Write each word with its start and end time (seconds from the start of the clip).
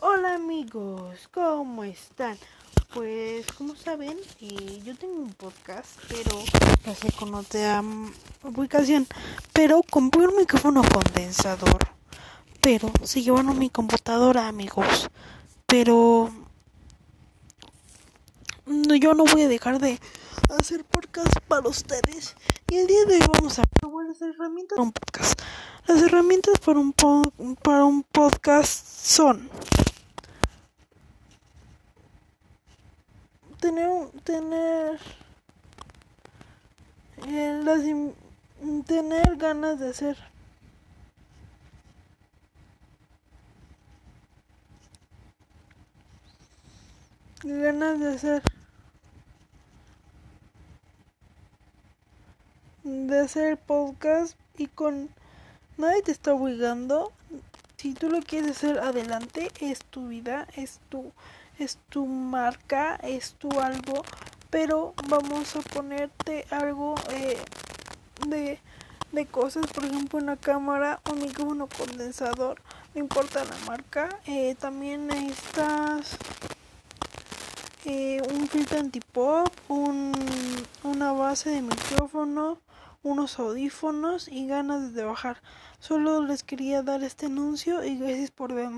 Hola 0.00 0.34
amigos, 0.36 1.28
¿cómo 1.34 1.82
están? 1.82 2.38
Pues 2.94 3.44
como 3.50 3.74
saben, 3.74 4.16
eh, 4.40 4.80
yo 4.84 4.96
tengo 4.96 5.14
un 5.14 5.32
podcast, 5.32 5.98
pero 6.06 6.38
no 6.86 6.94
sé 6.94 7.10
con 7.18 7.34
otra 7.34 7.82
ubicación, 8.44 9.08
pero 9.52 9.82
con 9.82 10.04
un 10.16 10.36
micrófono 10.36 10.82
condensador. 10.82 11.78
Pero 12.60 12.92
se 13.02 13.22
llevan 13.22 13.48
a 13.48 13.54
mi 13.54 13.70
computadora, 13.70 14.46
amigos. 14.46 15.10
Pero 15.66 16.30
yo 19.00 19.14
no 19.14 19.24
voy 19.24 19.42
a 19.42 19.48
dejar 19.48 19.80
de 19.80 19.98
hacer 20.60 20.84
podcast 20.84 21.36
para 21.48 21.68
ustedes. 21.68 22.36
Y 22.70 22.76
el 22.76 22.86
día 22.86 23.04
de 23.04 23.14
hoy 23.14 23.26
vamos 23.32 23.58
a 23.58 23.62
ver 23.62 24.06
las 24.06 24.22
herramientas 24.22 24.76
para 24.76 24.82
un 24.82 24.92
podcast. 24.92 25.40
Las 25.88 26.02
herramientas 26.02 26.54
para 26.64 26.78
un, 26.78 26.92
para 27.62 27.84
un 27.84 28.04
podcast 28.04 28.86
son 29.02 29.50
tener 33.60 34.08
tener 34.24 34.98
eh, 37.26 37.60
las, 37.64 37.80
tener 38.86 39.36
ganas 39.36 39.78
de 39.78 39.90
hacer 39.90 40.16
ganas 47.44 48.00
de 48.00 48.08
hacer 48.14 48.42
de 52.84 53.20
hacer 53.20 53.56
podcast 53.58 54.38
y 54.56 54.66
con 54.66 55.10
nadie 55.76 56.02
te 56.02 56.12
está 56.12 56.32
obligando. 56.34 57.12
Si 57.78 57.94
tú 57.94 58.08
lo 58.10 58.20
quieres 58.22 58.56
hacer 58.56 58.80
adelante, 58.80 59.52
es 59.60 59.84
tu 59.84 60.08
vida, 60.08 60.48
es 60.56 60.80
tu, 60.88 61.12
es 61.60 61.78
tu 61.90 62.06
marca, 62.06 62.96
es 62.96 63.34
tu 63.34 63.48
algo, 63.60 64.02
pero 64.50 64.94
vamos 65.08 65.54
a 65.54 65.60
ponerte 65.60 66.44
algo 66.50 66.96
eh, 67.12 67.38
de, 68.26 68.58
de 69.12 69.26
cosas, 69.26 69.68
por 69.68 69.84
ejemplo 69.84 70.18
una 70.18 70.36
cámara, 70.36 71.00
un 71.08 71.20
micrófono 71.20 71.68
condensador, 71.68 72.60
no 72.96 73.00
importa 73.00 73.44
la 73.44 73.56
marca, 73.68 74.08
eh, 74.26 74.56
también 74.58 75.06
necesitas 75.06 76.18
eh, 77.84 78.20
un 78.28 78.48
filtro 78.48 78.80
antipop, 78.80 79.50
un, 79.68 80.12
una 80.82 81.12
base 81.12 81.50
de 81.50 81.62
micrófono, 81.62 82.58
unos 83.02 83.38
audífonos 83.38 84.28
y 84.28 84.46
ganas 84.46 84.82
de 84.88 85.00
trabajar. 85.00 85.42
Solo 85.78 86.22
les 86.22 86.42
quería 86.44 86.82
dar 86.82 87.02
este 87.02 87.26
anuncio 87.26 87.84
y 87.84 87.96
gracias 87.98 88.30
por 88.30 88.54
verme. 88.54 88.76